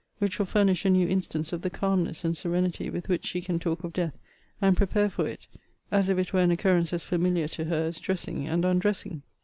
[0.17, 3.59] which will furnish a new instance of the calmness and serenity with which she can
[3.59, 4.17] talk of death,
[4.59, 5.45] and prepare for it,
[5.91, 9.21] as if it were an occurrence as familiar to her as dressing and undressing.